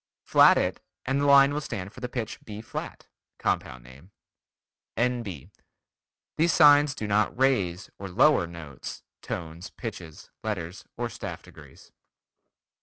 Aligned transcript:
Flat 0.25 0.57
it, 0.57 0.81
and 1.05 1.21
the 1.21 1.27
line 1.27 1.53
will 1.53 1.61
stand 1.61 1.93
for 1.93 1.99
the 1.99 2.09
pitch 2.09 2.39
B 2.43 2.59
flat. 2.59 3.05
(Compound 3.37 3.83
name.) 3.83 4.09
N.B. 4.97 5.51
These 6.37 6.53
signs 6.53 6.95
do 6.95 7.05
not 7.05 7.37
"raise" 7.37 7.91
or 7.99 8.09
"lower" 8.09 8.47
notes, 8.47 9.03
tones, 9.21 9.69
pitches, 9.69 10.31
letters 10.43 10.85
or 10.97 11.07
staff 11.07 11.43
degrees. 11.43 11.91